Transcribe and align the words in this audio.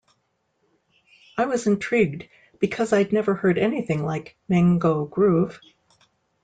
I 1.37 1.45
was 1.45 1.67
intrigued 1.67 2.27
because 2.57 2.91
I'd 2.91 3.13
never 3.13 3.35
heard 3.35 3.59
anything 3.59 4.03
like 4.03 4.35
Mango 4.49 5.05
Groove. 5.05 5.61